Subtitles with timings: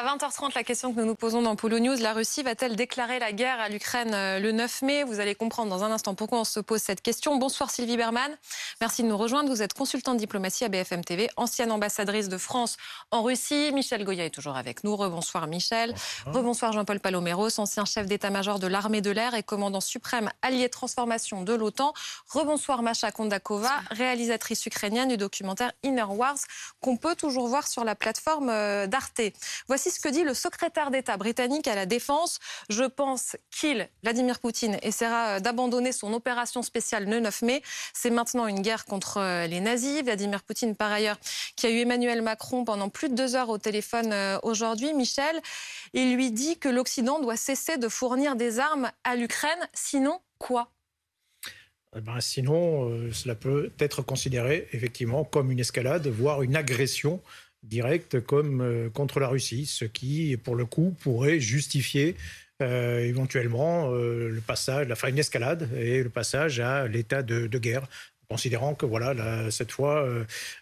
[0.00, 3.18] À 20h30, la question que nous nous posons dans Polo News, la Russie va-t-elle déclarer
[3.18, 5.04] la guerre à l'Ukraine euh, le 9 mai?
[5.04, 7.36] Vous allez comprendre dans un instant pourquoi on se pose cette question.
[7.36, 8.34] Bonsoir Sylvie Berman,
[8.80, 9.50] merci de nous rejoindre.
[9.50, 12.78] Vous êtes consultante diplomatie à BFM TV, ancienne ambassadrice de France
[13.10, 13.72] en Russie.
[13.74, 14.96] Michel Goya est toujours avec nous.
[14.96, 15.94] Rebonsoir Michel.
[16.24, 21.42] Rebonsoir Jean-Paul Paloméros, ancien chef d'état-major de l'armée de l'air et commandant suprême allié transformation
[21.42, 21.92] de l'OTAN.
[22.30, 26.38] Rebonsoir Masha Kondakova, réalisatrice ukrainienne du documentaire Inner Wars
[26.80, 29.20] qu'on peut toujours voir sur la plateforme euh, d'Arte.
[29.68, 32.38] Voici ce que dit le secrétaire d'État britannique à la Défense?
[32.68, 37.62] Je pense qu'il, Vladimir Poutine, essaiera euh, d'abandonner son opération spéciale le 9 mai.
[37.92, 40.02] C'est maintenant une guerre contre euh, les nazis.
[40.02, 41.18] Vladimir Poutine, par ailleurs,
[41.56, 45.40] qui a eu Emmanuel Macron pendant plus de deux heures au téléphone euh, aujourd'hui, Michel,
[45.92, 49.68] il lui dit que l'Occident doit cesser de fournir des armes à l'Ukraine.
[49.74, 50.72] Sinon, quoi?
[51.96, 57.20] Eh ben, sinon, cela peut être considéré effectivement comme une escalade, voire une agression
[57.62, 62.16] directe comme euh, contre la Russie, ce qui, pour le coup, pourrait justifier
[62.62, 67.46] euh, éventuellement euh, le passage, la fin une escalade et le passage à l'état de,
[67.58, 67.86] guerre,
[68.28, 70.06] considérant que voilà, cette fois,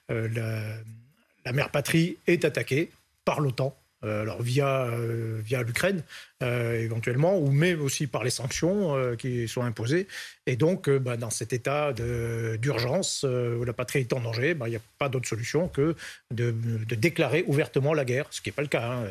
[0.09, 2.91] la, mère patrie est attaquée
[3.25, 6.03] par l'OTAN alors via, euh, via l'Ukraine
[6.43, 10.07] euh, éventuellement, ou même aussi par les sanctions qui sont imposées.
[10.47, 14.71] Et donc, bah, dans cet état d'urgence où la patrie est en danger, bah, il
[14.71, 15.95] n'y a pas d'autre solution que
[16.31, 16.55] de,
[16.95, 18.89] déclarer ouvertement la guerre, ce qui n'est pas le cas.
[18.89, 19.05] Hein.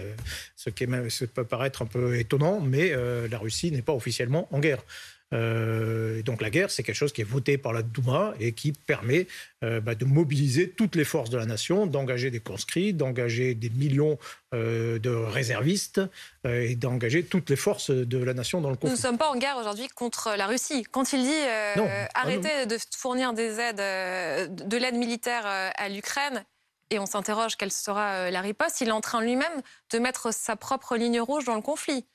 [0.56, 2.94] Ce qui peut paraître un peu étonnant, mais
[3.30, 4.84] la Russie n'est pas officiellement en guerre.
[5.34, 8.72] Euh, donc la guerre, c'est quelque chose qui est voté par la Douma et qui
[8.72, 9.28] permet
[9.64, 13.70] euh, bah, de mobiliser toutes les forces de la nation, d'engager des conscrits, d'engager des
[13.70, 14.18] millions
[14.54, 16.02] euh, de réservistes
[16.46, 18.92] et d'engager toutes les forces de la nation dans le conflit.
[18.92, 20.84] Nous ne sommes pas en guerre aujourd'hui contre la Russie.
[20.92, 21.42] Quand il dit
[22.14, 26.46] arrêtez de fournir des aides, de l'aide militaire à l'Ukraine,
[26.90, 29.62] et on s'interroge quelle sera la riposte, il est en train lui-même
[29.92, 32.06] de mettre sa propre ligne rouge dans le conflit.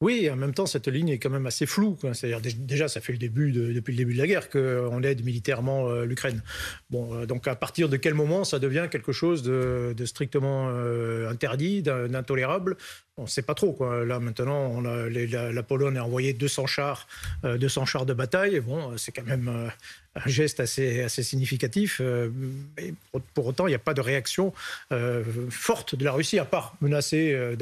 [0.00, 1.98] Oui, en même temps, cette ligne est quand même assez floue.
[2.12, 6.40] C'est-à-dire déjà, ça fait depuis le début de la guerre qu'on aide militairement euh, l'Ukraine.
[6.88, 11.28] Bon, euh, donc à partir de quel moment ça devient quelque chose de, strictement euh,
[11.28, 12.76] interdit, d'intolérable?
[13.16, 13.76] On ne sait pas trop.
[14.04, 17.08] Là maintenant, la, Pologne a envoyé 200 chars,
[17.42, 18.60] 200 chars de bataille.
[18.60, 19.48] Bon, c'est quand même
[20.14, 22.00] un geste assez, significatif.
[22.76, 22.94] mais
[23.34, 24.52] pour, autant, il n'y a pas de réaction
[25.50, 27.56] forte de la Russie, à part menacer euh,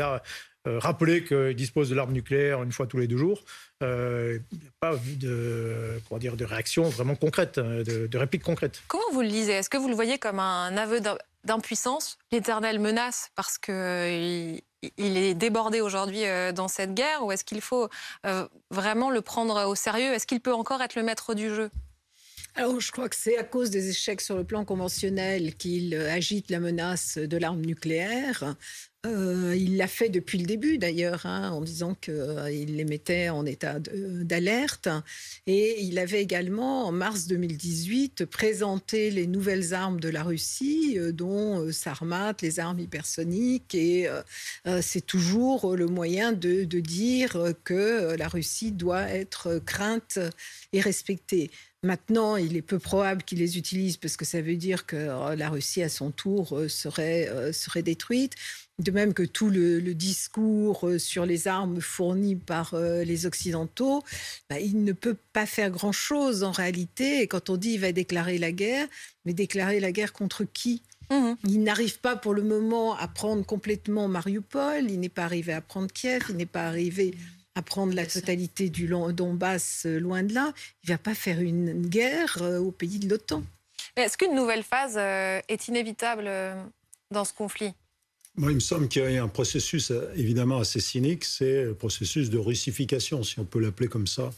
[0.67, 3.43] rappeler qu'il dispose de l'arme nucléaire une fois tous les deux jours.
[3.83, 4.39] Euh,
[4.81, 8.83] pas de, dire, de réaction vraiment concrète, hein, de, réplique concrète.
[8.89, 9.53] Comment vous le lisez?
[9.53, 11.01] Est-ce que vous le voyez comme un aveu
[11.45, 14.61] d'impuissance, l'éternelle menace parce qu'il
[14.99, 17.89] il est débordé aujourd'hui euh, dans cette guerre ou est-ce qu'il faut
[18.71, 20.13] vraiment le prendre au sérieux?
[20.13, 21.71] Est-ce qu'il peut encore être le maître du jeu?
[22.57, 26.51] Alors, je crois que c'est à cause des échecs sur le plan conventionnel qu'il agite
[26.51, 28.57] la menace de l'arme nucléaire.
[29.07, 33.29] Euh, il l'a fait depuis le début d'ailleurs, hein, en disant qu'il euh, les mettait
[33.29, 34.89] en état d'alerte.
[35.47, 41.13] Et il avait également, en mars 2018, présenté les nouvelles armes de la Russie, euh,
[41.13, 43.75] dont Sarmat, les armes hypersoniques.
[43.75, 44.09] Et
[44.81, 50.19] c'est toujours le moyen de, dire que la Russie doit être crainte
[50.73, 51.51] et respectée.
[51.87, 54.97] Maintenant, il est peu probable qu'il les utilise parce que ça veut dire que
[55.37, 58.35] la Russie, à son tour, serait, serait détruite.
[58.79, 64.03] De même que tout le, discours euh, sur les armes fournies par euh, les Occidentaux,
[64.51, 67.23] bah, il ne peut pas faire grand-chose en réalité.
[67.23, 68.87] Et quand on dit qu'il va déclarer la guerre,
[69.25, 70.83] mais déclarer la guerre contre qui?
[71.11, 71.33] Mmh.
[71.49, 75.63] Il n'arrive pas pour le moment à prendre complètement Mariupol, il n'est pas arrivé à
[75.63, 77.15] prendre Kiev, il n'est pas arrivé
[77.57, 80.53] à prendre la totalité du Donbass euh, loin de là.
[80.85, 83.43] Il ne va pas faire une guerre au pays de l'OTAN.
[83.97, 86.31] Est-ce qu'une nouvelle phase est inévitable
[87.11, 87.73] dans ce conflit?
[88.39, 91.75] Moi, il me semble qu'il y a un processus euh, évidemment assez cynique, c'est le
[91.75, 94.31] processus de russification, si on peut l'appeler comme ça,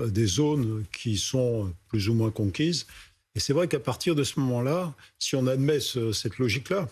[0.00, 2.86] euh, des zones qui sont plus ou moins conquises.
[3.34, 6.88] Et c'est vrai qu'à partir de ce moment-là, si on admet cette logique-là,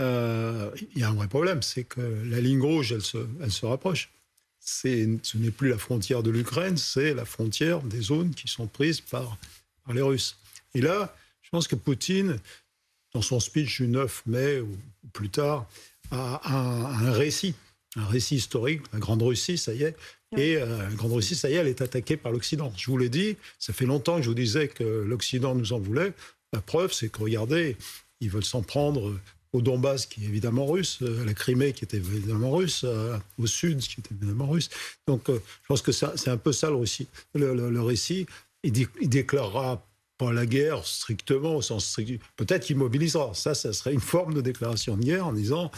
[0.00, 3.52] euh, il y a un vrai problème, c'est que la ligne rouge, elle se, elle
[3.52, 4.10] se rapproche.
[4.64, 9.00] Ce n'est plus la frontière de l'Ukraine, c'est la frontière des zones qui sont prises
[9.00, 9.36] par,
[9.84, 10.36] par les Russes.
[10.74, 12.38] Et là, je pense que Poutine
[13.14, 14.76] dans son speech du 9 mai ou
[15.12, 15.68] plus tard,
[16.10, 17.54] à un, récit,
[17.96, 18.82] un récit historique.
[18.92, 19.96] La Grande Russie, ça y est.
[20.36, 22.72] Et euh, la Grande Russie, ça y est, elle est attaquée par l'Occident.
[22.76, 25.78] Je vous l'ai dit, ça fait longtemps que je vous disais que l'Occident nous en
[25.78, 26.12] voulait.
[26.52, 27.76] La preuve, c'est que regardez,
[28.20, 29.16] ils veulent s'en prendre
[29.54, 32.84] au Donbass, qui est évidemment russe, à la Crimée, qui était évidemment russe,
[33.38, 34.68] au sud, qui était évidemment russe.
[35.06, 37.08] Donc, euh, je pense que c'est un peu ça le récit.
[37.34, 37.72] Le,
[38.64, 39.86] il, il déclarera
[40.18, 42.20] pas la guerre strictement au sens strict.
[42.36, 43.32] Peut-être qu'il mobilisera.
[43.34, 45.70] Ça, ça serait une forme de déclaration de guerre en disant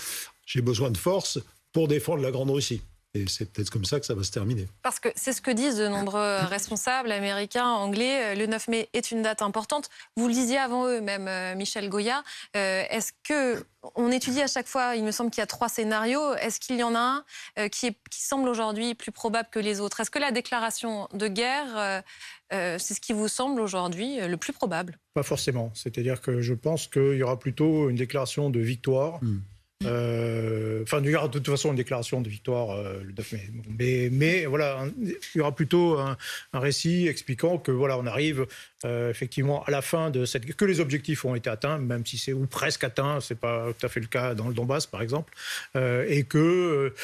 [0.47, 1.39] j'ai besoin de force
[1.73, 2.81] pour défendre la Grande Russie.
[3.15, 4.69] Et c'est peut-être comme ça que ça va se terminer.
[4.83, 8.35] Parce que c'est ce que disent de nombreux responsables américains, anglais.
[8.35, 9.89] Le 9 mai est une date importante.
[10.17, 12.23] Vous le disiez avant eux, même euh, Michel Goya.
[12.57, 13.65] Euh, est-ce que
[13.95, 16.35] on étudie à chaque fois Il me semble qu'il y a trois scénarios.
[16.35, 17.25] Est-ce qu'il y en a un
[17.59, 20.01] euh, qui, est, qui semble aujourd'hui plus probable que les autres?
[20.01, 22.03] Est-ce que la déclaration de guerre,
[22.51, 24.99] c'est ce qui vous semble aujourd'hui le plus probable?
[25.15, 25.71] Pas forcément.
[25.75, 29.23] C'est-à-dire que je pense qu'il y aura plutôt une déclaration de victoire.
[29.23, 29.41] Hmm.
[29.85, 33.33] Euh, enfin, il y aura de toute façon une déclaration de victoire euh, le 9
[33.33, 33.51] mai.
[33.79, 36.17] Mais, mais voilà, il y aura plutôt un,
[36.55, 38.47] récit expliquant que voilà, on arrive
[38.87, 42.19] euh, effectivement à la fin de cette que les objectifs ont été atteints, même si
[42.19, 45.03] c'est ou presque atteint, c'est pas tout à fait le cas dans le Donbass par
[45.03, 45.35] exemple,
[45.75, 46.95] et que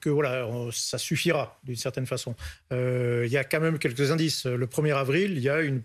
[0.00, 2.34] que voilà, ça suffira d'une certaine façon.
[2.70, 4.46] il y a quand même quelques indices.
[4.46, 5.82] Le 1er avril, il y a une,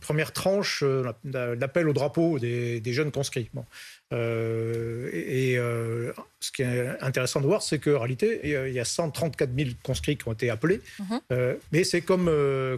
[0.00, 0.82] première tranche
[1.24, 3.50] d'appel au drapeau des, des jeunes conscrits.
[3.54, 3.64] Bon.
[4.12, 8.84] Euh, et, euh, ce qui est intéressant de voir, c'est qu'en réalité, il y a
[8.84, 11.20] 134 000 conscrits qui ont été appelés, mhm.
[11.30, 12.30] euh, mais c'est comme,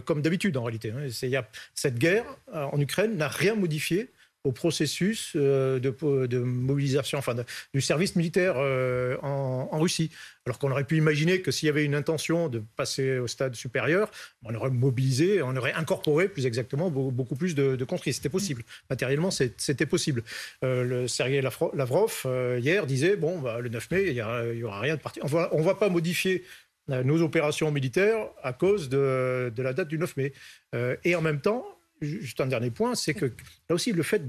[0.05, 0.91] comme d'habitude en réalité.
[0.91, 1.07] Hein.
[1.23, 1.47] Y a,
[1.85, 4.09] cette guerre en Ukraine n'a rien modifié
[4.45, 7.35] au processus euh, de, mobilisation, enfin
[7.73, 10.11] du service militaire euh, en, Russie.
[10.45, 13.55] Alors qu'on aurait pu imaginer que s'il y avait une intention de passer au stade
[13.55, 14.09] supérieur,
[14.43, 18.13] on aurait mobilisé, on aurait incorporé plus exactement beaucoup plus de, conscrits.
[18.13, 18.63] C'était possible.
[18.89, 20.23] Matériellement, c'était possible.
[20.63, 22.25] Euh, le Sergei Lavrov,
[22.59, 25.19] hier, disait, bon, bah, le 9 mai, il n'y aura rien de parti.
[25.23, 26.43] On ne va pas modifier
[26.87, 30.33] nos opérations militaires à cause de, de, la date du 9 mai.
[31.03, 31.74] et en même temps,
[32.05, 33.25] juste un dernier point, c'est que
[33.69, 34.27] là aussi, le fait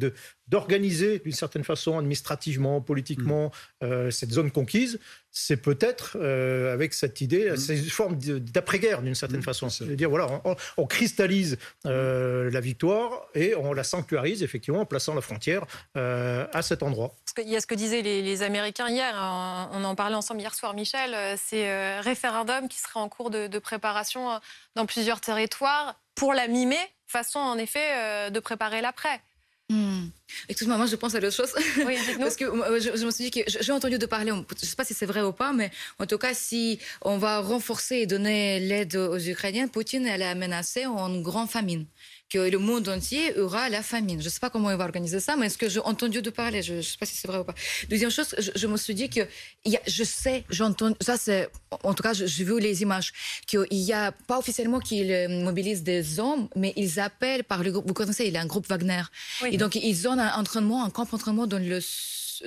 [0.48, 3.84] d'organiser d'une certaine façon, administrativement, politiquement, mm.
[3.84, 4.98] euh, cette zone conquise,
[5.30, 7.56] c'est peut-être euh, avec cette idée, mm.
[7.56, 9.44] c'est une forme d'après-guerre d'une certaine mm.
[9.44, 9.68] façon.
[9.68, 10.42] C'est-à-dire, voilà,
[10.76, 16.62] on, cristallise euh, la victoire et on la sanctuarise, effectivement, en plaçant la frontière à
[16.62, 17.14] cet endroit.
[17.38, 20.54] Il y a ce que disaient les, Américains hier, hein, on en parlait ensemble hier
[20.54, 24.40] soir, Michel, c'est référendum qui serait en cours de, de préparation
[24.74, 29.20] dans plusieurs territoires pour la mimer façon, en effet, euh, de préparer l'après.
[29.68, 30.10] Hmm.
[30.48, 31.52] Excuse-moi, moi je pense à l'autre chose.
[31.84, 34.76] Oui, Parce que je, me suis dit que j'ai entendu de parler, je ne sais
[34.76, 38.06] pas si c'est vrai ou pas, mais en tout cas, si on va renforcer et
[38.06, 41.86] donner l'aide aux Ukrainiens, Poutine elle a menacé en grande famine
[42.28, 44.20] que le monde entier aura la famine.
[44.20, 46.30] Je ne sais pas comment il va organiser ça, mais est-ce que j'ai entendu de
[46.30, 46.62] parler?
[46.62, 47.54] Je ne sais pas si c'est vrai ou pas.
[47.88, 49.20] Deuxième chose, je, me suis dit que
[49.64, 51.48] y a, je sais, j'entends, ça c'est,
[51.84, 53.12] en tout cas, j'ai vu les images,
[53.46, 57.70] qu'il n'y a pas officiellement qu'ils euh, mobilisent des hommes, mais ils appellent par le
[57.70, 59.02] groupe, vous connaissez, il y a un groupe Wagner.
[59.44, 61.80] Et donc, ils ont un entraînement, un camp d'entraînement dans le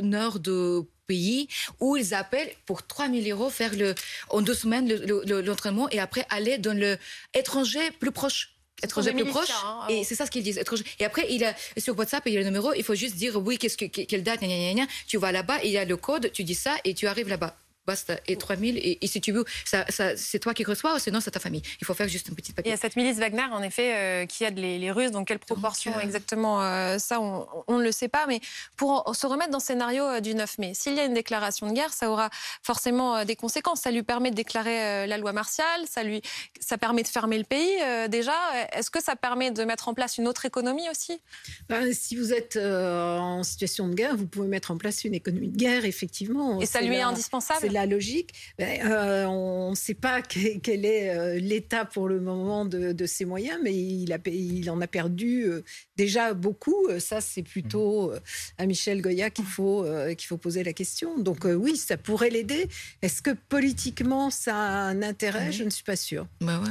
[0.02, 1.48] nord du pays
[1.80, 3.96] où ils appellent pour 3000 euros faire le,
[4.30, 4.88] en deux semaines
[5.44, 9.50] l'entraînement et après aller dans l'étranger plus proche étranger plus proche.
[9.50, 10.62] Hein, et c'est ça ce qu'ils disent.
[11.00, 13.36] Et après, il a, sur WhatsApp, il y a le numéro, il faut juste dire
[13.38, 14.42] oui, qu'est-ce que, quelle date,
[15.08, 17.56] tu vas là-bas, il y a le code, tu dis ça et tu arrives là-bas
[18.28, 18.78] et 3000.
[18.78, 19.86] Et, et si tu veux, ça,
[20.16, 21.62] c'est toi qui reçois ou sinon c'est ta famille.
[21.82, 22.72] Il faut faire juste un petit papier.
[22.72, 25.12] Il y a cette milice Wagner, en effet, euh, qui aide les, les, Russes.
[25.12, 28.26] Dans quelle proportion euh, exactement euh, Ça, on, ne le sait pas.
[28.28, 28.42] Mais
[28.78, 31.74] pour se remettre dans le scénario du 9 mai, s'il y a une déclaration de
[31.74, 32.30] guerre, ça aura
[32.64, 33.82] forcément des conséquences.
[33.82, 36.22] Ça lui permet de déclarer la loi martiale, ça, lui,
[36.60, 37.78] ça permet de fermer le pays
[38.10, 38.34] déjà.
[38.74, 41.20] Est-ce que ça permet de mettre en place une autre économie aussi?
[41.68, 45.50] Ben, Si vous êtes en situation de guerre, vous pouvez mettre en place une économie
[45.50, 46.60] de guerre, effectivement.
[46.62, 47.69] Et ça lui est indispensable?
[47.74, 48.34] La logique.
[48.58, 53.26] Ben, euh, on ne sait pas quel est euh, l'état pour le moment de, ses
[53.26, 55.64] moyens, mais il, a, il en a perdu euh,
[55.96, 56.88] déjà beaucoup.
[57.00, 58.12] Ça, c'est plutôt
[58.58, 59.86] à Michel Goya qu'il faut,
[60.18, 61.18] qu'il faut poser la question.
[61.18, 62.68] Donc oui, ça pourrait l'aider.
[63.02, 65.52] Est-ce que politiquement, ça a un intérêt?
[65.52, 66.28] Je ne suis pas sûre.
[66.42, 66.62] Bah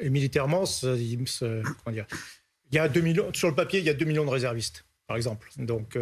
[0.00, 2.04] et, militairement, il,
[2.72, 5.16] y a 2 millions, sur le papier, il y a 2 millions de réservistes par
[5.16, 5.48] exemple.
[5.56, 5.96] Donc,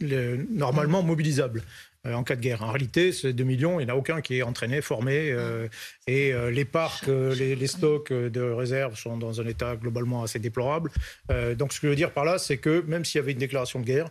[0.00, 1.62] normalement mobilisables.
[2.06, 2.62] Euh, en cas de guerre.
[2.62, 5.30] En réalité, ces 2 millions, il n'y en a aucun qui est entraîné, formé.
[5.30, 5.68] Euh,
[6.06, 10.90] et euh, les parcs, les, stocks de réserve sont dans un état globalement assez déplorable.
[11.56, 13.38] donc ce que je veux dire par là, c'est que même s'il y avait une
[13.38, 14.10] déclaration de guerre,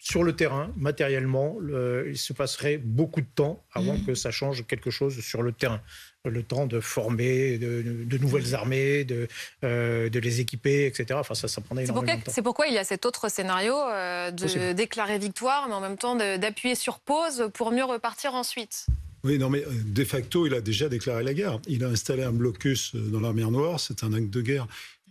[0.00, 1.58] sur le terrain, matériellement,
[2.06, 4.06] il se passerait beaucoup de temps avant mmh.
[4.06, 5.80] que ça change quelque chose sur le terrain
[6.28, 9.26] le temps de former de, nouvelles armées, de,
[9.64, 11.06] euh, de, les équiper, etc.
[11.14, 12.32] Enfin, ça, ça prenait énormément de temps.
[12.32, 15.96] C'est pourquoi il y a cet autre scénario euh, de déclarer victoire, mais en même
[15.96, 18.86] temps d'appuyer sur pause pour mieux repartir ensuite?
[19.24, 21.60] Oui, non, mais euh, de facto, il a déjà déclaré la guerre.
[21.66, 24.66] Il a installé un blocus dans la mer Noire, c'est un acte de guerre.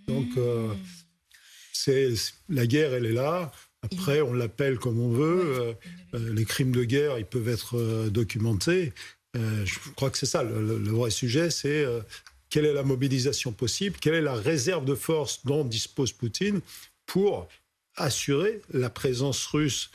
[0.08, 0.76] Donc, mmh.
[1.74, 2.10] c'est
[2.50, 3.52] la guerre, elle est là.
[3.82, 5.76] Après, on l'appelle comme on veut.
[6.14, 8.94] les crimes de guerre, ils peuvent être documentés.
[9.38, 12.02] Euh, je crois que c'est ça le, vrai sujet, c'est euh,
[12.50, 16.62] quelle est la mobilisation possible, quelle est la réserve de force dont dispose Poutine
[17.06, 17.48] pour
[17.96, 19.92] assurer la présence russe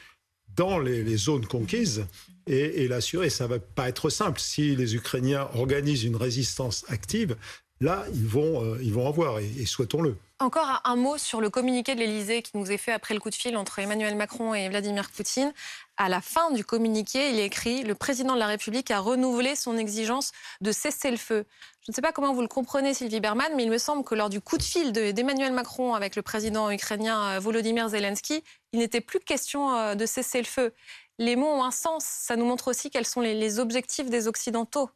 [0.57, 2.07] dans les, zones conquises
[2.47, 3.29] et, et l'assurer.
[3.29, 4.39] Ça va pas être simple.
[4.39, 7.37] Si les Ukrainiens organisent une résistance active,
[7.81, 10.17] là, ils vont, euh, ils vont avoir, et, souhaitons-le.
[10.41, 13.31] Encore un mot sur le communiqué de l'Elysée qui nous est fait après le coup
[13.31, 15.53] de fil entre Emmanuel Macron et Vladimir Poutine.
[15.97, 19.55] À la fin du communiqué, il est écrit Le président de la République a renouvelé
[19.55, 21.47] son exigence de cesser le feu.
[21.83, 24.15] Je ne sais pas comment vous le comprenez, Sylvie Berman, mais il me semble que
[24.15, 28.81] lors du coup de fil d'Emmanuel Macron avec le président ukrainien euh, Volodymyr Zelensky, il
[28.81, 30.75] n'était plus question euh, de cesser le feu.
[31.19, 32.05] Les mots ont un sens.
[32.05, 34.91] Ça nous montre aussi quels sont les objectifs des Occidentaux.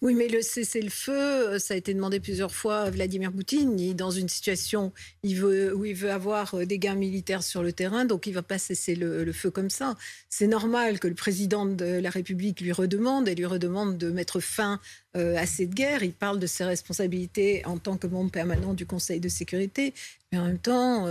[0.00, 3.78] Oui, mais le cessez-le-feu, euh, ça a été demandé plusieurs fois à Vladimir Poutine.
[3.78, 7.72] Il est dans une situation où il veut avoir euh, des gains militaires sur le
[7.72, 9.96] terrain, donc il ne va pas cesser le, feu comme ça.
[10.28, 14.40] C'est normal que le président de la République lui redemande et lui redemande de mettre
[14.40, 14.80] fin
[15.16, 16.02] euh, à cette guerre.
[16.02, 19.94] Il parle de ses responsabilités en tant que membre permanent du Conseil de sécurité,
[20.32, 21.06] mais en même temps,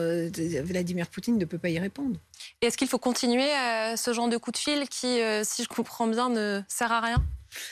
[0.64, 2.20] Vladimir Poutine ne peut pas y répondre.
[2.62, 3.50] Est-ce qu'il faut continuer
[3.96, 7.24] ce genre de coup de fil qui, si je comprends bien, ne sert à rien?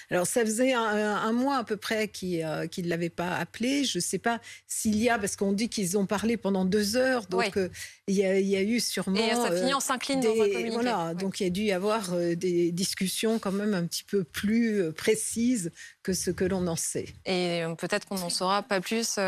[0.10, 3.84] Alors, ça faisait un, mois à peu près qu'ils euh, ne l'avaient pas appelé.
[3.84, 6.96] Je ne sais pas s'il y a, parce qu'on dit qu'ils ont parlé pendant deux
[6.96, 7.70] heures, donc euh,
[8.08, 9.18] il y, a eu sûrement.
[9.18, 10.70] Et ça finit en cinq lignes dans un.
[10.72, 14.04] Voilà, donc il y a dû y avoir euh, des discussions quand même un petit
[14.04, 15.72] peu plus précises
[16.02, 17.08] que ce que l'on en sait.
[17.26, 19.20] Et peut-être qu'on n'en saura pas plus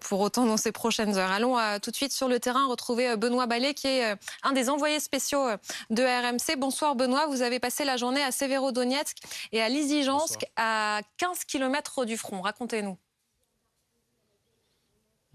[0.00, 1.30] pour autant dans ces prochaines heures.
[1.30, 5.00] Allons tout de suite sur le terrain retrouver Benoît Ballet, qui est un des envoyés
[5.00, 5.46] spéciaux
[5.90, 6.58] de RMC.
[6.58, 9.16] Bonsoir Benoît, vous avez passé la journée à Severodonetsk
[9.52, 12.42] et à Lysyjansk, à 15 km du front.
[12.42, 12.98] Racontez-nous.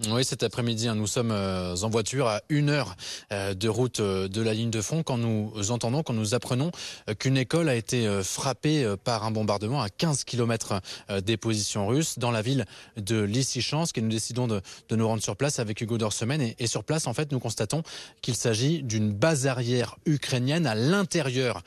[0.06, 2.96] Oui, cet après-midi, hein, nous sommes euh, en voiture à une heure
[3.32, 6.70] euh, de route euh, de la ligne de front quand nous entendons, quand nous apprenons
[7.18, 10.82] qu'une école a été frappée par un bombardement à 15 km
[11.24, 12.66] des positions russes dans la ville
[12.98, 13.98] de Lysychansk.
[13.98, 14.62] Et nous décidons de,
[14.92, 16.42] nous rendre sur place avec Hugo Dorsemen.
[16.42, 17.82] Et, et sur place, en fait, nous constatons
[18.22, 21.64] qu'il s'agit d'une base arrière ukrainienne à l'intérieur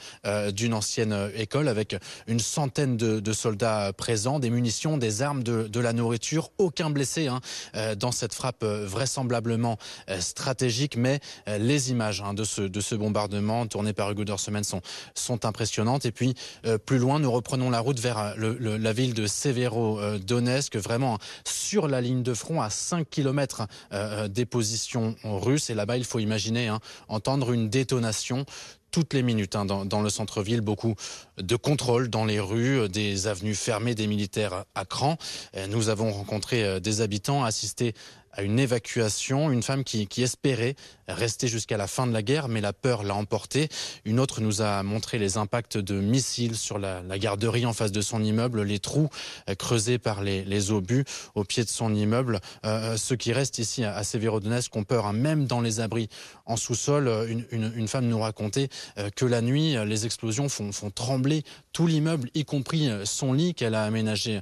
[0.53, 1.97] d'une ancienne école avec
[2.27, 7.41] une centaine de, soldats présents, des munitions, des armes, de, la nourriture, aucun blessé hein,
[7.97, 9.79] dans cette frappe euh, vraisemblablement
[10.11, 14.25] euh, stratégique, mais euh, les images hein, de, ce, de ce bombardement tourné par Hugo
[14.25, 14.83] Dorsemen sont,
[15.15, 16.05] sont impressionnantes.
[16.05, 16.35] Et puis,
[16.87, 22.23] plus loin, nous reprenons la route vers la ville de Severo-Donetsk, vraiment sur la ligne
[22.23, 23.67] de front, à 5 km
[24.29, 25.71] des positions russes.
[25.71, 28.45] Et là-bas, il faut imaginer hein, entendre une détonation
[28.91, 30.61] toutes les minutes hein, dans, le centre-ville.
[30.61, 30.95] Beaucoup
[31.39, 35.17] de contrôles dans les rues, des avenues fermées, des militaires à cran.
[35.69, 37.95] Nous avons rencontré des habitants, assisté
[38.33, 40.75] à une évacuation, une femme qui, espérait
[41.09, 43.69] rester jusqu'à la fin de la guerre, mais la peur l'a emporté.
[44.05, 48.01] Une autre nous a montré les impacts de missiles sur la, garderie en face de
[48.01, 49.09] son immeuble, les trous
[49.49, 52.41] euh, creusés par les, obus au pied de son immeuble.
[52.65, 55.13] Euh, euh, ceux qui restent ici à, Sévérodonetsk ont peur, hein.
[55.13, 56.09] même dans les abris
[56.47, 57.11] en sous-sol.
[57.51, 58.69] Une, femme nous racontait
[59.17, 63.85] que la nuit, les explosions font trembler tout l'immeuble, y compris son lit qu'elle a
[63.85, 64.41] aménagé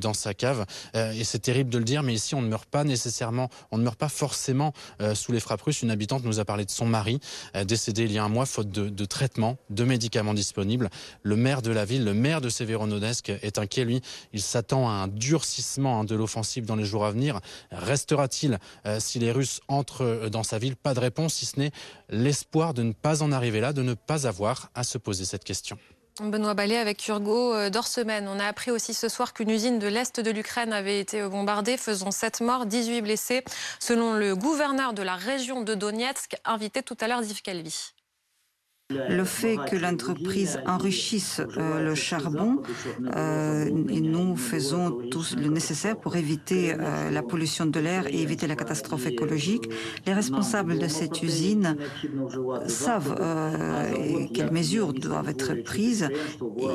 [0.00, 0.64] dans sa cave.
[0.94, 3.28] Et c'est terrible de le dire, mais ici, on ne meurt pas nécessairement
[3.70, 5.82] on ne meurt pas forcément euh, sous les frappes russes.
[5.82, 7.20] Une habitante nous a parlé de son mari,
[7.56, 10.90] euh, décédé il y a un mois faute de, traitement, de médicaments disponibles.
[11.22, 13.84] Le maire de la ville, le maire de Severodonetsk est inquiet.
[13.84, 14.00] Lui,
[14.32, 17.40] il s'attend à un durcissement hein, de l'offensive dans les jours à venir.
[17.70, 20.76] Restera-t-il euh, si les Russes entrent dans sa ville?
[20.76, 21.70] Pas de réponse, si ce n'est
[22.08, 25.44] l'espoir de ne pas en arriver là, de ne pas avoir à se poser cette
[25.44, 25.78] question.
[26.20, 28.28] Benoît Ballet avec Urgo euh, Dorsemen.
[28.28, 31.76] On a appris aussi ce soir qu'une usine de l'Est de l'Ukraine avait été bombardée,
[31.76, 33.44] faisant 7 morts, 18 blessés,
[33.78, 37.92] selon le gouverneur de la région de Donetsk, invité tout à l'heure d'Yves Calvi.
[38.90, 42.62] Le fait que l'entreprise enrichisse euh, le charbon,
[43.14, 48.22] euh, et nous faisons tout le nécessaire pour éviter euh, la pollution de l'air et
[48.22, 49.68] éviter la catastrophe écologique.
[50.06, 51.76] Les responsables de cette usine
[52.66, 53.14] savent
[54.32, 56.08] quelles mesures doivent être prises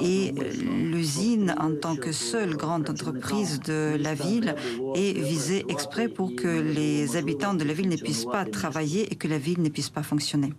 [0.04, 4.54] et l'usine, en tant que seule grande entreprise de la ville,
[4.94, 9.16] est visée exprès pour que les habitants de la ville ne puissent pas travailler et
[9.16, 10.54] que la ville ne puisse pas fonctionner.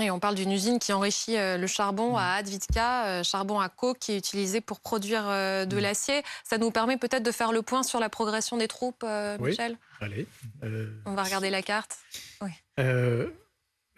[0.00, 3.68] Et on parle d'une usine qui enrichit euh, le charbon à Advitka, euh, charbon à
[3.68, 6.22] coke qui est utilisé pour produire euh, de l'acier.
[6.44, 9.04] Ça nous permet peut-être de faire le point sur la progression des troupes,
[9.40, 9.76] Michel?
[10.00, 10.26] Allez.
[11.06, 11.96] On va regarder la carte.
[12.40, 12.50] Oui.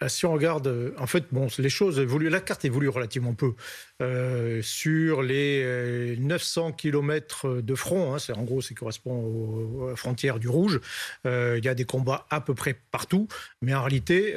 [0.07, 1.99] Si on regarde, en fait, bon, les choses.
[1.99, 3.53] La carte évolue relativement peu.
[4.01, 9.85] Euh, sur les 900 euh, km de front, hein, c'est en gros, ça correspond aux,
[9.85, 10.79] à la frontière du Rouge.
[11.27, 13.27] Euh, il y a des combats à peu près partout,
[13.61, 14.33] mais en réalité,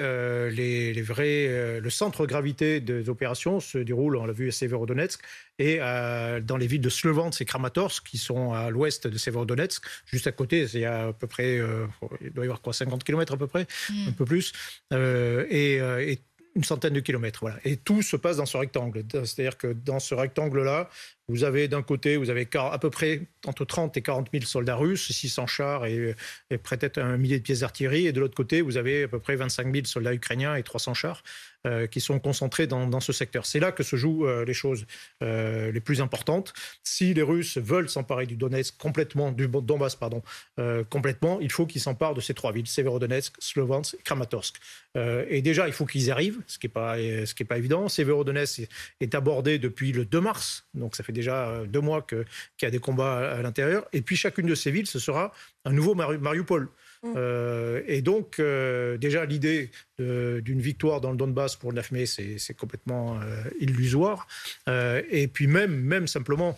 [0.51, 5.21] les, vrais, le centre gravité des opérations se déroule, on l'a vu à Severodonetsk,
[5.59, 10.27] et dans les villes de Slovensk et Kramatorsk, qui sont à l'ouest de Severodonetsk, juste
[10.27, 11.61] à côté, a à peu près,
[12.21, 14.09] il doit y avoir quoi, 50 km à peu près, mmh.
[14.09, 14.53] un peu plus.
[14.93, 15.81] et
[16.57, 17.41] une centaine de kilomètres.
[17.41, 17.59] Voilà.
[17.65, 19.05] Et tout se passe dans ce rectangle.
[19.11, 20.89] C'est-à-dire que dans ce rectangle-là,
[21.29, 24.77] vous avez d'un côté, vous avez à peu près entre 30 et 40 000 soldats
[24.77, 26.15] russes, 600 chars et,
[26.51, 28.07] et peut-être un millier de pièces d'artillerie.
[28.07, 30.95] Et de l'autre côté, vous avez à peu près 25 000 soldats ukrainiens et 300
[30.95, 31.23] chars
[31.67, 33.47] euh, qui sont concentrés dans, ce secteur.
[33.47, 34.85] C'est là que se jouent euh, les choses
[35.23, 36.53] euh, les plus importantes.
[36.83, 40.23] Si les Russes veulent s'emparer du Donetsk complètement, du Donbass pardon,
[40.91, 44.57] complètement, il faut qu'ils s'emparent de ces trois villes, Severodonetsk, Slovensk et Kramatorsk.
[44.95, 46.97] et déjà, il faut qu'ils y arrivent, ce qui n'est pas,
[47.49, 47.89] pas évident.
[47.89, 48.69] Severodonetsk
[49.01, 52.27] est abordé depuis le 2 mars, donc ça fait déjà euh, deux mois qu'il
[52.63, 53.87] y a des combats à, l'intérieur.
[53.95, 55.33] Et puis chacune de ces villes, ce sera
[55.65, 56.69] un nouveau Mariupol.
[57.03, 57.13] Mm.
[57.17, 62.07] Euh, et donc, euh, déjà, l'idée d'une victoire dans le Donbass pour le 9 mai,
[62.07, 63.19] c'est complètement
[63.61, 64.27] illusoire.
[64.67, 66.57] et puis même, même simplement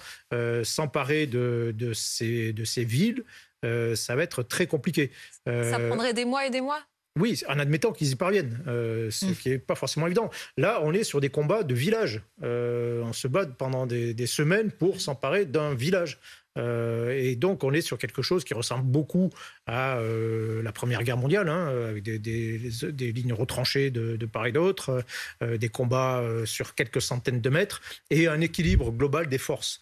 [0.64, 3.24] s'emparer de, de, ces, de ces villes,
[3.62, 5.10] ça va être très compliqué.
[5.44, 6.80] ça prendrait des mois et des mois?
[7.16, 9.34] Oui, en admettant qu'ils y parviennent, euh, ce mm.
[9.34, 10.30] qui n'est pas forcément évident.
[10.56, 12.22] Là, on est sur des combats de village.
[12.42, 16.18] Euh, on se bat pendant des semaines pour s'emparer d'un village.
[16.56, 19.30] Euh, et donc, on est sur quelque chose qui ressemble beaucoup
[19.66, 24.52] à euh, la Première Guerre mondiale, hein, avec des, des, lignes retranchées de, part et
[24.52, 25.04] d'autre,
[25.42, 29.80] euh, des combats sur quelques centaines de mètres, et un équilibre global des forces.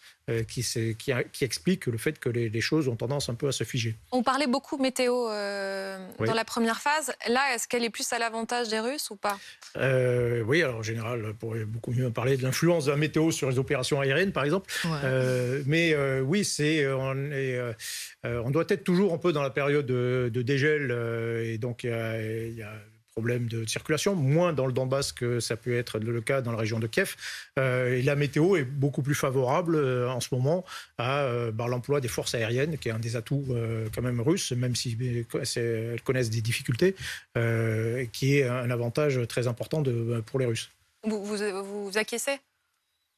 [0.49, 0.63] Qui,
[0.97, 3.95] qui, qui, explique le fait que les, choses ont tendance un peu à se figer.
[4.11, 7.13] On parlait beaucoup météo dans la première phase.
[7.29, 9.39] Là, est-ce qu'elle est plus à l'avantage des Russes ou pas?
[9.77, 13.51] Oui, alors en général, on pourrait beaucoup mieux parler de l'influence de la météo sur
[13.51, 14.73] les opérations aériennes, par exemple.
[15.67, 17.73] mais oui, c'est euh, on, euh,
[18.27, 20.91] euh, on, doit être toujours un peu dans la période de, dégel
[21.45, 22.73] et donc il y a,
[23.13, 26.59] problème de circulation, moins dans le Donbass que ça peut être le cas dans la
[26.59, 27.15] région de Kiev.
[27.57, 30.65] et la météo est beaucoup plus favorable en ce moment
[30.99, 33.55] à bah, l'emploi des forces aériennes, qui est un des atouts
[33.95, 34.99] quand même russes, même si
[35.57, 36.97] elles connaissent des difficultés,
[38.13, 39.85] qui est un avantage très important
[40.27, 40.73] pour les Russes.
[41.05, 42.41] Vous, vous, vous acquiescez?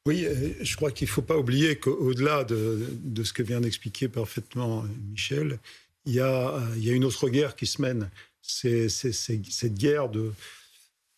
[0.07, 4.07] Oui, euh, je crois qu'il ne faut pas oublier qu'au-delà de, ce que vient d'expliquer
[4.07, 5.59] parfaitement Michel,
[6.05, 8.09] il y, a, il y a une autre guerre qui se mène.
[8.41, 10.31] C'est cette guerre de,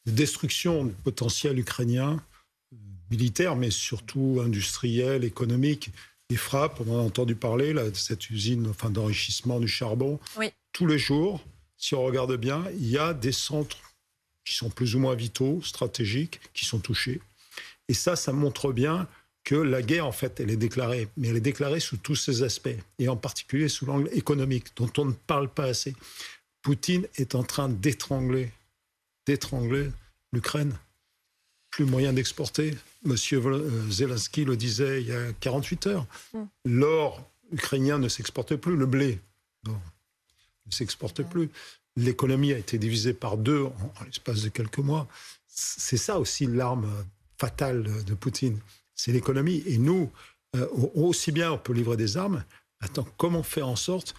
[0.07, 2.23] destruction du potentiel ukrainien,
[3.11, 5.91] militaire, mais surtout industriel, économique.
[6.31, 10.19] Les frappes, on en a entendu parler, là, de cette usine enfin, d'enrichissement du charbon.
[10.71, 11.43] Tous les jours,
[11.77, 13.77] si on regarde bien, il y a des centres
[14.45, 17.21] qui sont plus ou moins vitaux, stratégiques, qui sont touchés.
[17.89, 19.07] Et ça, ça montre bien
[19.43, 22.43] que la guerre, en fait, elle est déclarée, mais elle est déclarée sous tous ses
[22.43, 25.95] aspects, et en particulier sous l'angle économique, dont on ne parle pas assez.
[26.61, 28.51] Poutine est en train d'étrangler,
[29.25, 29.89] d'étrangler
[30.31, 30.77] l'Ukraine.
[31.71, 32.75] Plus moyen d'exporter.
[33.03, 36.07] Monsieur euh, Zelensky le disait il y a 48 heures.
[36.33, 36.43] Mm.
[36.65, 39.19] L'or ukrainien ne s'exporte plus, le blé
[39.67, 41.49] ne s'exporte plus.
[41.95, 45.07] L'économie a été divisée par deux en l'espace de quelques mois.
[45.47, 46.87] C'est ça aussi l'arme
[47.39, 48.59] fatale de Poutine,
[48.95, 49.63] c'est l'économie.
[49.65, 50.11] Et nous,
[50.55, 52.43] euh, aussi bien on peut livrer des armes,
[52.81, 54.13] attends, comment faire en sorte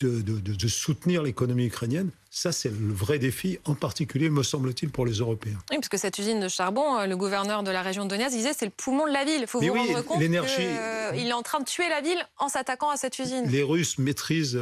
[0.00, 2.10] de, soutenir l'économie ukrainienne?
[2.28, 5.56] Ça, c'est le vrai défi, en particulier, me semble-t-il, pour les Européens.
[5.70, 8.32] Oui, parce que cette usine de charbon, euh, le gouverneur de la région de Donetsk
[8.36, 9.40] disait c'est le poumon de la ville.
[9.40, 12.48] Il faut vous rendre compte qu'il euh, est en train de tuer la ville en
[12.48, 13.48] s'attaquant à cette usine.
[13.48, 14.58] Les Russes maîtrisent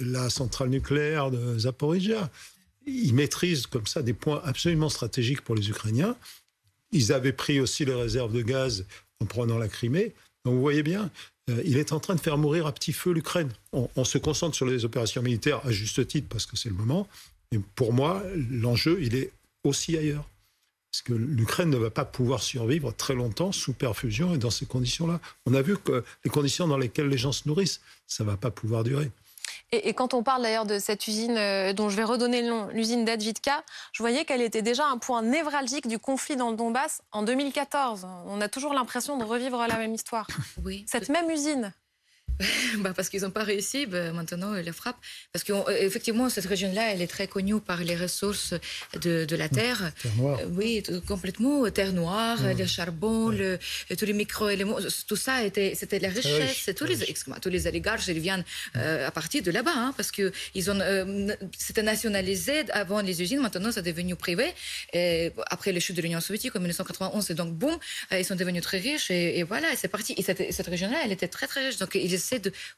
[0.00, 2.30] la centrale nucléaire de Zaporizhia.
[2.86, 6.16] Ils maîtrisent comme ça des points absolument stratégiques pour les Ukrainiens.
[6.92, 8.84] Ils avaient pris aussi les réserves de gaz
[9.20, 10.14] en prenant la Crimée.
[10.44, 11.10] Donc vous voyez bien,
[11.50, 13.50] euh, il est en train de faire mourir à petit feu l'Ukraine.
[13.72, 17.08] On, se concentre sur les opérations militaires à juste titre parce que c'est le moment.
[17.52, 19.30] Mais pour moi, l'enjeu, il est
[19.64, 20.28] aussi ailleurs.
[20.90, 24.64] Parce que l'Ukraine ne va pas pouvoir survivre très longtemps sous perfusion et dans ces
[24.64, 25.20] conditions-là.
[25.44, 28.36] On a vu que les conditions dans lesquelles les gens se nourrissent, ça ne va
[28.36, 29.10] pas pouvoir durer.
[29.70, 32.68] Et, quand on parle d'ailleurs de cette usine euh, dont je vais redonner le nom,
[32.68, 37.02] l'usine d'Advitka, je voyais qu'elle était déjà un point névralgique du conflit dans le Donbass
[37.12, 38.06] en 2014.
[38.26, 40.26] On a toujours l'impression de revivre la même histoire.
[40.64, 40.84] Oui.
[40.88, 41.72] Cette même usine.
[42.78, 45.00] bah parce qu'ils n'ont pas réussi, bah maintenant ils la frappent.
[45.32, 48.54] Parce qu'effectivement, cette région-là, elle est très connue par les ressources
[49.00, 49.92] de, de la terre.
[50.02, 50.40] Terre noire.
[50.52, 51.68] oui, complètement.
[51.70, 53.58] Terre noire, le charbon, le,
[53.96, 56.70] tous les micro-éléments, tout ça, était, c'était la richesse.
[56.76, 56.96] tous, les,
[57.42, 58.44] tous les oligarches, ils viennent
[58.76, 59.72] euh, à partir de là-bas.
[59.74, 64.52] Hein, parce que ils ont, euh, c'était nationalisé avant les usines, maintenant c'est devenu privé.
[64.92, 67.76] Et après les chutes de l'Union soviétique en 1991, et donc boum,
[68.12, 69.10] euh, ils sont devenus très riches.
[69.10, 70.14] Et, voilà, c'est parti.
[70.16, 71.78] Et cette, cette région-là, elle était très très riche.
[71.78, 72.14] Donc ils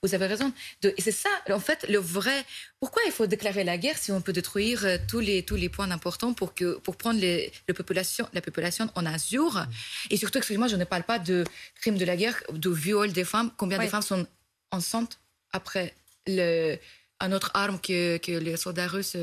[0.02, 0.52] vous avez raison.
[0.82, 2.44] De, et c'est ça, en fait, le vrai.
[2.78, 5.68] Pourquoi il faut déclarer la guerre si on peut détruire euh, tous les, tous les
[5.68, 9.66] points importants pour, que, pour prendre les, population, la population en azur?
[10.10, 11.44] Et surtout, excusez-moi, je ne parle pas de
[11.80, 13.50] crimes de la guerre, de viol des femmes.
[13.56, 14.26] Combien de femmes sont
[14.70, 15.18] enceintes
[15.52, 15.94] après
[16.26, 16.76] le,
[17.20, 19.16] une autre arme que, que les soldats russes.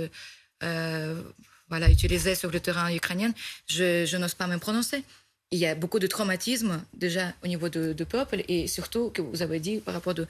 [0.64, 1.22] Euh,
[1.70, 3.34] voilà, utilisés sur le terrain ukrainien,
[3.68, 5.04] je, je n'ose pas me prononcer.
[5.52, 9.42] Il y a beaucoup de traumatisme déjà au niveau de, peuple et surtout que vous
[9.42, 10.28] avez dit par rapport de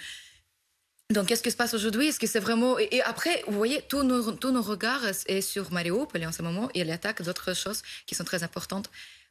[1.09, 2.07] donc, qu'est-ce qui se passe aujourd'hui?
[2.07, 2.77] Est-ce que c'est vraiment...
[2.77, 6.69] Et, après, vous voyez, tous nos, tous nos regards est sur Mariupol en ce moment
[6.73, 8.89] et l'attaque d'autres choses qui sont très importantes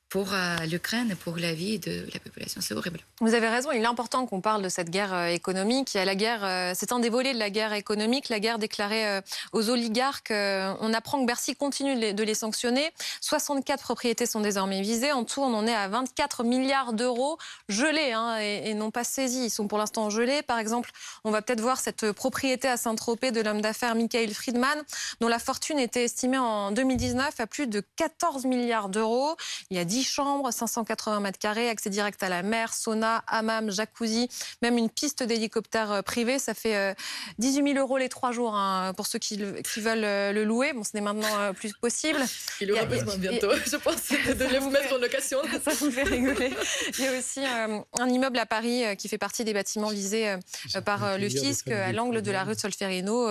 [0.09, 2.61] pour euh, l'Ukraine pour la vie de la population.
[2.61, 3.01] C'est horrible.
[3.21, 5.95] Vous avez raison, il est important qu'on parle de cette guerre euh, économique.
[5.95, 9.21] Il la guerre, euh, c'est un des volets de la guerre économique, la guerre déclarée
[9.53, 10.31] aux oligarques.
[10.33, 12.92] On apprend que Bercy continue de les sanctionner.
[13.21, 15.12] 64 propriétés sont désormais visées.
[15.12, 17.38] En tout, on en est à 24 milliards d'euros
[17.69, 19.47] gelés hein, et, non pas saisis.
[19.47, 20.42] Ils sont pour l'instant gelés.
[20.42, 20.90] Par exemple,
[21.25, 24.83] on va peut-être voir cette propriété à Saint-Tropez de l'homme d'affaires Michael Friedman,
[25.21, 29.37] dont la fortune était estimée en 2019 à plus de 14 milliards d'euros.
[29.71, 33.70] Il y a 10 chambres, 580 mètres carrés, accès direct à la mer, sauna, hammam,
[33.70, 34.28] jacuzzi,
[34.62, 36.38] même une piste d'hélicoptère euh, privé.
[36.38, 36.96] Ça fait
[37.38, 40.72] 18 euh, 000 euros les trois jours hein, pour ceux qui, veulent euh, le louer.
[40.72, 42.18] Bon, ce n'est maintenant plus possible.
[42.61, 45.38] Il aura besoin bientôt, je pense, de vous mettre en location.
[45.64, 46.52] Ça vous fait rigoler.
[46.98, 50.37] Il y a aussi un immeuble à Paris qui fait partie des bâtiments visés
[50.85, 53.28] par le fisc à l'angle de la rue de Solferino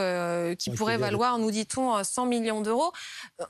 [0.55, 2.91] qui pourrait valoir, nous dit-on, 100 millions d'euros.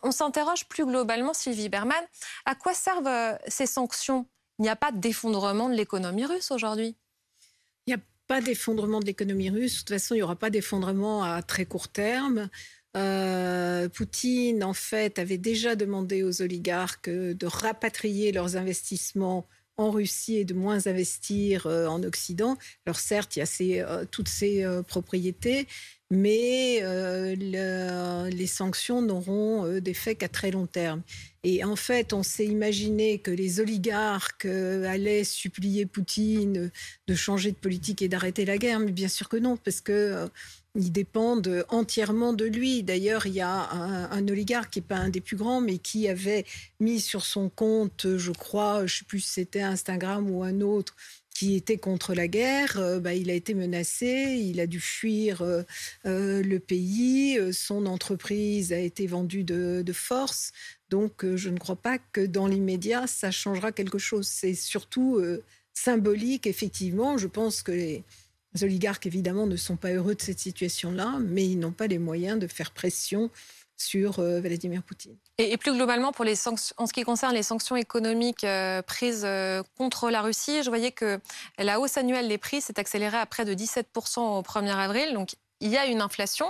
[0.04, 2.04] On s'interroge plus globalement, Sylvie Berman,
[2.46, 4.28] à quoi servent euh, ces sanctions,
[4.60, 6.96] il n'y a pas d'effondrement de l'économie russe aujourd'hui
[7.86, 9.74] Il n'y a pas d'effondrement de l'économie russe.
[9.74, 12.50] De toute façon, il n'y aura pas d'effondrement à très court terme.
[12.96, 20.38] Euh, Poutine, en fait, avait déjà demandé aux oligarques de rapatrier leurs investissements en Russie
[20.38, 22.58] et de moins investir euh, en Occident.
[22.86, 25.68] Alors certes, il y a toutes ces propriétés,
[26.10, 26.82] mais
[27.36, 31.02] les sanctions n'auront d'effet qu'à très long terme.
[31.48, 36.72] Et en fait, on s'est imaginé que les oligarques euh, allaient supplier Poutine
[37.06, 39.92] de changer de politique et d'arrêter la guerre, mais bien sûr que non, parce que
[39.92, 40.28] euh,
[40.76, 42.84] ils dépendent entièrement de lui.
[42.84, 46.08] D'ailleurs, il y a un, oligarque qui n'est pas un des plus grands, mais qui
[46.08, 46.46] avait
[46.80, 50.62] mis sur son compte, je crois, je ne sais plus si c'était Instagram ou un
[50.62, 50.96] autre,
[51.34, 55.44] qui était contre la guerre, euh, bah, il a été menacé, il a dû fuir
[56.06, 60.52] le pays, son entreprise a été vendue de, de force.
[60.90, 64.28] Donc, euh, je ne crois pas que dans l'immédiat, ça changera quelque chose.
[64.28, 67.18] C'est surtout euh, symbolique, effectivement.
[67.18, 68.04] Je pense que les
[68.64, 72.40] oligarques, évidemment, ne sont pas heureux de cette situation-là, mais ils n'ont pas les moyens
[72.40, 73.30] de faire pression
[73.78, 75.16] sur euh, Vladimir Poutine.
[75.38, 78.46] Et, plus globalement, pour les en ce qui concerne les sanctions économiques
[78.88, 79.28] prises
[79.78, 81.20] contre la Russie, je voyais que
[81.58, 85.14] la hausse annuelle des prix s'est accélérée à près de 17% au 1er avril.
[85.14, 86.48] Donc, il y a une inflation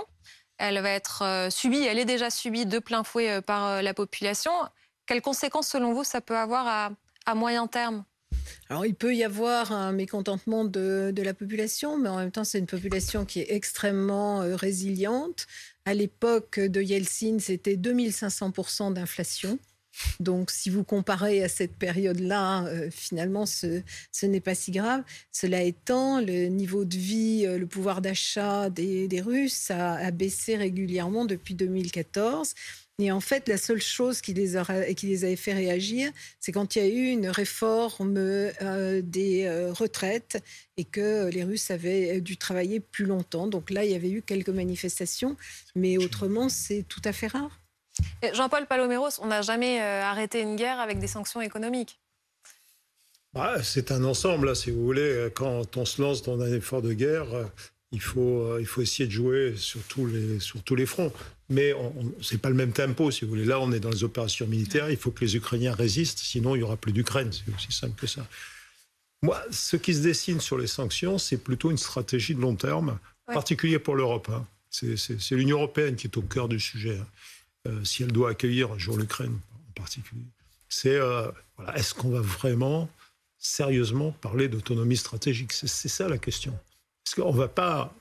[0.58, 3.82] elle va être euh, subie, elle est déjà subie de plein fouet euh, par euh,
[3.82, 4.52] la population.
[5.06, 6.94] Quelles conséquences, selon vous, ça peut avoir
[7.26, 8.04] à, moyen terme?
[8.68, 12.58] Alors, il peut y avoir un mécontentement de, la population, mais en même temps, c'est
[12.58, 15.46] une population qui est extrêmement résiliente.
[15.84, 19.58] À l'époque de Yeltsin, c'était 2500% d'inflation.
[20.20, 23.82] Donc, si vous comparez à cette période-là, euh, finalement, ce,
[24.22, 25.02] n'est pas si grave.
[25.32, 31.24] Cela étant, le niveau de vie, euh, le pouvoir d'achat des, Russes a, baissé régulièrement
[31.24, 32.54] depuis 2014.
[32.98, 34.54] Et en fait, la seule chose qui les,
[34.94, 39.50] qui les avait fait réagir, c'est quand il y a eu une réforme euh, des
[39.70, 40.42] retraites
[40.78, 43.48] et que les Russes avaient dû travailler plus longtemps.
[43.48, 45.36] Donc là, il y avait eu quelques manifestations,
[45.74, 47.60] mais autrement, c'est tout à fait rare.
[48.32, 51.98] Jean-Paul Paloméros, on n'a jamais euh, arrêté une guerre avec des sanctions économiques.
[53.32, 55.28] Bah, c'est un ensemble, si vous voulez.
[55.34, 57.44] Quand on se lance dans un effort de guerre, euh,
[57.92, 61.12] il faut, euh, il faut essayer de jouer sur tous les, sur tous les fronts.
[61.48, 61.74] Mais
[62.20, 63.44] ce n'est pas le même tempo, si vous voulez.
[63.44, 64.90] Là, on est dans les opérations militaires.
[64.90, 67.30] Il faut que les Ukrainiens résistent, sinon il n'y aura plus d'Ukraine.
[67.32, 68.26] C'est aussi simple que ça.
[69.22, 72.98] Moi, ce qui se dessine sur les sanctions, c'est plutôt une stratégie de long terme,
[73.28, 74.28] en particulier pour l'Europe.
[74.28, 74.46] Hein.
[74.70, 76.98] C'est l'Union européenne qui est au cœur du sujet.
[76.98, 77.06] Hein.
[77.66, 80.22] Euh, si elle doit accueillir un jour l'Ukraine en particulier.
[80.68, 82.88] C'est euh, voilà, est-ce qu'on va vraiment
[83.38, 85.52] sérieusement parler d'autonomie stratégique?
[85.52, 86.56] C'est ça la question.
[87.04, 87.94] Parce qu'on ne va pas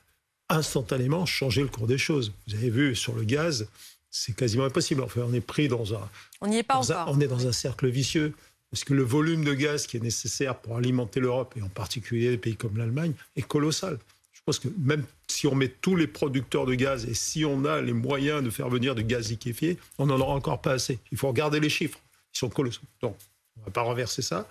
[0.50, 2.34] instantanément changer le cours des choses.
[2.48, 3.68] Vous avez vu sur le gaz,
[4.12, 5.02] c'est quasiment impossible.
[5.02, 6.10] Enfin, on est pris dans un.
[6.42, 7.08] On n'y est pas encore.
[7.10, 8.34] on est dans un cercle vicieux.
[8.72, 12.32] Parce que le volume de gaz qui est nécessaire pour alimenter l'Europe, et en particulier
[12.32, 14.00] les pays comme l'Allemagne, est colossal.
[14.34, 17.66] Je pense que même si on met tous les producteurs de gaz et si on
[17.66, 21.00] a les moyens de faire venir du gaz liquéfié, on n'en aura encore pas assez.
[21.12, 22.00] Il faut regarder les chiffres.
[22.34, 22.82] Ils sont colossaux.
[23.02, 23.16] Donc,
[23.58, 24.48] on ne va pas renverser ça.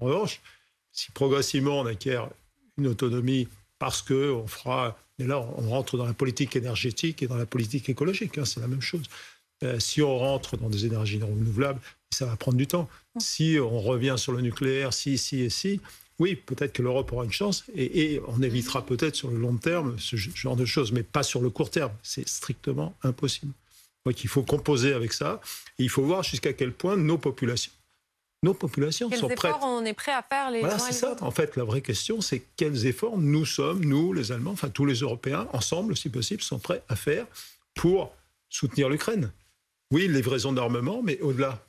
[0.00, 0.40] En revanche,
[0.92, 2.28] si progressivement on acquiert
[2.76, 4.98] une autonomie parce qu'on fera.
[5.18, 8.38] Et là, on rentre dans la politique énergétique et dans la politique écologique.
[8.38, 9.02] Hein, c'est la même chose.
[9.64, 12.88] Euh, si on rentre dans des énergies renouvelables, ça va prendre du temps.
[13.18, 15.80] Si on revient sur le nucléaire, si, si et si,
[16.18, 19.98] oui, peut-être que l'Europe aura une chance et, on évitera peut-être sur le long terme
[19.98, 21.92] ce genre de choses, mais pas sur le court terme.
[22.02, 23.52] C'est strictement impossible.
[24.04, 25.40] Donc il faut composer avec ça.
[25.78, 27.72] Et il faut voir jusqu'à quel point nos populations,
[28.42, 29.50] nos populations quels sont prêtes.
[29.50, 31.16] efforts on est prêt à faire les Voilà, c'est ça.
[31.20, 34.86] En fait, la vraie question, c'est quels efforts nous sommes, nous, les Allemands, enfin tous
[34.86, 37.26] les Européens, ensemble, si possible, sont prêts à faire
[37.74, 38.14] pour
[38.48, 39.30] soutenir l'Ukraine.
[39.90, 41.64] Oui, livraison d'armement, mais au-delà.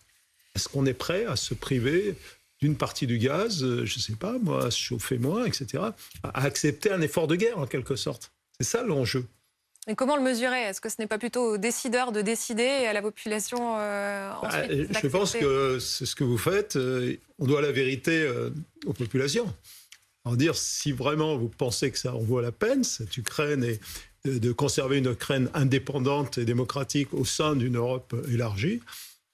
[0.56, 2.16] Est-ce qu'on est prêt à se priver
[2.60, 5.84] d'une partie du gaz, euh, je ne sais pas, moi, à se chauffer moins, etc.,
[6.24, 8.32] à accepter un effort de guerre, en quelque sorte?
[8.60, 9.26] C'est ça l'enjeu.
[9.90, 10.62] Et comment le mesurer?
[10.62, 14.30] Est-ce que ce n'est pas plutôt aux décideurs de décider et à la population euh,
[14.30, 16.76] Bah, ensuite je pense que c'est ce que vous faites.
[16.76, 18.52] euh, On doit la vérité euh,
[18.86, 19.52] aux populations.
[20.26, 23.80] En dire si vraiment vous pensez que ça en vaut la peine, cette Ukraine, et
[24.26, 28.82] de conserver une Ukraine indépendante et démocratique au sein d'une Europe élargie,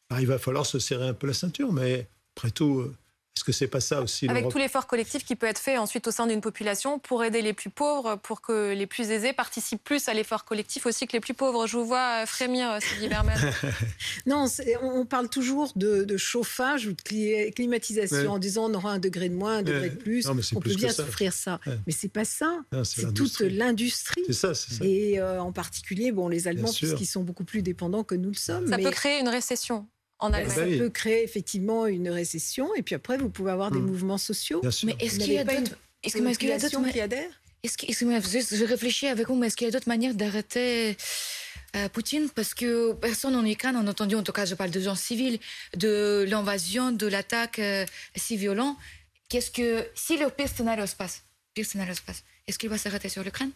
[0.10, 1.74] bah, il va falloir se serrer un peu la ceinture.
[1.74, 2.96] Mais après tout, euh,
[3.38, 6.08] est-ce que c'est pas ça aussi Avec tout l'effort collectif qui peut être fait ensuite
[6.08, 9.84] au sein d'une population pour aider les plus pauvres, pour que les plus aisés participent
[9.84, 11.68] plus à l'effort collectif aussi que les plus pauvres.
[11.68, 13.38] Je vous vois euh, frémir, euh, Sylvie Berman.
[14.26, 14.46] Non,
[14.82, 18.28] on parle toujours de, de chauffage ou de cli- climatisation Ouais.
[18.28, 19.90] en disant on aura un degré de moins, un degré Ouais.
[19.90, 20.26] de plus.
[20.26, 21.04] Non, on plus peut bien ça.
[21.06, 21.60] s'offrir ça.
[21.68, 21.78] Ouais.
[21.86, 22.60] Mais c'est pas ça.
[22.84, 24.24] C'est toute l'industrie.
[24.28, 24.84] C'est ça, ça.
[24.86, 28.36] Et euh, en particulier, bon, les Allemands, puisqu'ils sont beaucoup plus dépendants que nous le
[28.36, 28.68] sommes.
[28.70, 29.88] Ça mais peut créer une récession
[30.26, 30.56] en ben, Allemagne.
[30.56, 30.78] ça oui.
[30.78, 32.74] peut créer effectivement une récession.
[32.76, 33.86] Et puis après, vous pouvez avoir des Hmm.
[33.86, 34.62] mouvements sociaux.
[34.62, 34.88] Bien sûr.
[34.88, 35.78] Mais est-ce qu'il y a d'autres...
[36.04, 36.92] est-ce qu'il y a d'autres...
[36.92, 37.30] qui adhère?
[37.64, 40.96] Est-ce que, je réfléchis avec vous, mais est-ce qu'il y a d'autres manières d'arrêter
[41.76, 42.30] euh, Poutine?
[42.30, 45.40] Parce que personne en Ukraine n'a entendu, en tout cas, je parle de gens civils,
[45.76, 47.86] de l'invasion, de l'attaque euh,
[48.16, 48.78] si violente.
[49.30, 51.24] Qu'est-ce que, si le pire scénario se passe,
[51.56, 53.52] pire scénario se passe, est-ce qu'il va s'arrêter sur l'Ukraine?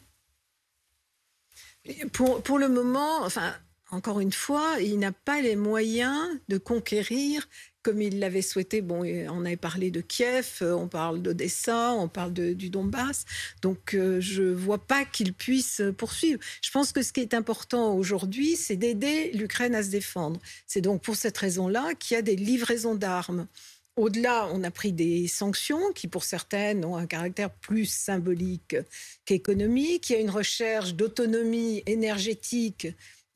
[2.11, 3.53] Pour, pour le moment, enfin,
[3.91, 7.47] encore une fois, il n'a pas les moyens de conquérir
[7.81, 8.81] comme il l'avait souhaité.
[8.81, 13.25] Bon, on avait parlé de Kiev, euh, on parle d'Odessa, on parle du Donbass.
[13.61, 16.39] Donc, euh, je ne vois pas qu'il puisse poursuivre.
[16.61, 20.39] Je pense que ce qui est important aujourd'hui, c'est d'aider l'Ukraine à se défendre.
[20.67, 23.47] C'est donc pour cette raison-là qu'il y a des livraisons d'armes.
[23.95, 28.77] Au-delà, on a pris des sanctions qui, pour certaines, ont un caractère plus symbolique
[29.25, 30.09] qu'économique.
[30.09, 32.87] Il y a une recherche d'autonomie énergétique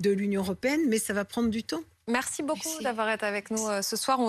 [0.03, 1.81] de l'Union européenne, mais ça va prendre du temps.
[2.07, 4.19] Merci beaucoup d'avoir été avec nous euh, ce soir.